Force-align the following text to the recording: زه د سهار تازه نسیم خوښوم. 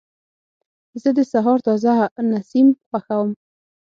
زه 1.01 1.09
د 1.17 1.19
سهار 1.33 1.57
تازه 1.67 1.91
نسیم 2.31 2.67
خوښوم. 2.87 3.29